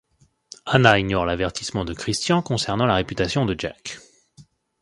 Ana 0.65 0.97
ignore 0.97 1.27
l'avertissement 1.27 1.85
de 1.85 1.93
Christian 1.93 2.41
concernant 2.41 2.87
la 2.87 2.95
réputation 2.95 3.45
de 3.45 3.53
Jack. 3.55 3.99